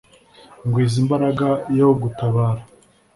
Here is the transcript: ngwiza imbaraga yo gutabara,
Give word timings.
ngwiza 0.65 0.95
imbaraga 1.03 1.47
yo 1.79 1.87
gutabara, 2.01 2.61